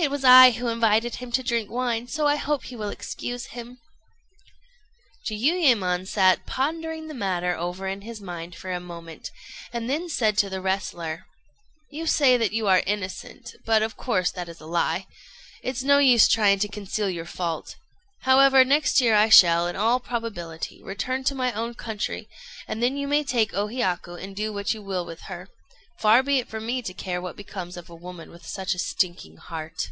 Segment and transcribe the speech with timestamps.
[0.00, 3.46] It was I who invited him to drink wine; so I hope you will excuse
[3.46, 3.80] him."
[5.26, 9.32] Jiuyémon sat pondering the matter over in his mind for a moment,
[9.72, 11.26] and then said to the wrestler,
[11.90, 15.08] "You say that you are innocent; but, of course, that is a lie.
[15.64, 17.74] It's no use trying to conceal your fault.
[18.20, 22.28] However, next year I shall, in all probability, return to my own country,
[22.68, 25.48] and then you may take O Hiyaku and do what you will with her:
[26.00, 28.78] far be it from me to care what becomes of a woman with such a
[28.78, 29.90] stinking heart."